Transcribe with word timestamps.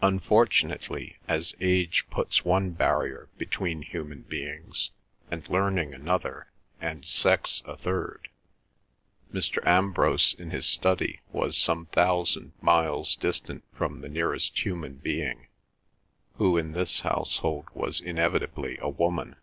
Unfortunately, 0.00 1.18
as 1.26 1.56
age 1.60 2.06
puts 2.08 2.44
one 2.44 2.70
barrier 2.70 3.28
between 3.36 3.82
human 3.82 4.20
beings, 4.20 4.92
and 5.28 5.48
learning 5.48 5.92
another, 5.92 6.46
and 6.80 7.04
sex 7.04 7.64
a 7.66 7.76
third, 7.76 8.28
Mr. 9.34 9.58
Ambrose 9.66 10.36
in 10.38 10.50
his 10.52 10.66
study 10.66 11.20
was 11.32 11.56
some 11.56 11.86
thousand 11.86 12.52
miles 12.60 13.16
distant 13.16 13.64
from 13.74 14.02
the 14.02 14.08
nearest 14.08 14.64
human 14.64 14.98
being, 14.98 15.48
who 16.34 16.56
in 16.56 16.74
this 16.74 17.00
household 17.00 17.66
was 17.74 18.00
inevitably 18.00 18.78
a 18.80 18.88
woman. 18.88 19.34